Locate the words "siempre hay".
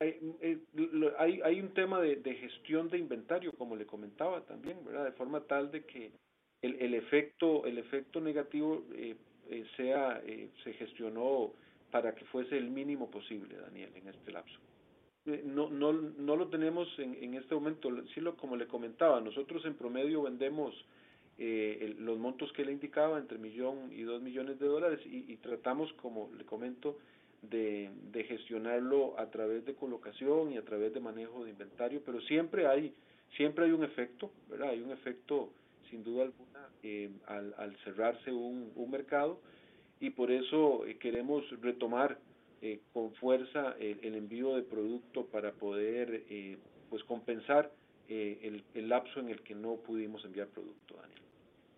32.22-32.94, 33.36-33.72